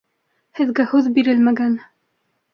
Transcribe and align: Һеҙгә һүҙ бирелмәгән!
Һеҙгә 0.59 0.85
һүҙ 0.95 1.11
бирелмәгән! 1.19 1.79